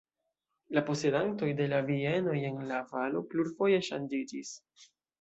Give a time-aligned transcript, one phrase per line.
[0.77, 4.57] La posedantoj de la bienoj en la valo plurfoje ŝanĝiĝis.